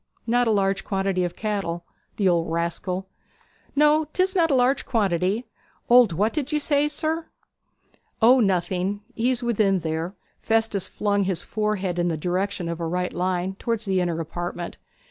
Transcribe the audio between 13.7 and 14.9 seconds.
the inner apartment.